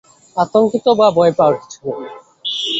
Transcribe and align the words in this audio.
আতঙ্কিত 0.37 0.85
বা 0.99 1.07
ভয় 1.17 1.33
পাওয়ার 1.37 1.55
কিছু 1.61 1.79
নেই। 1.85 2.13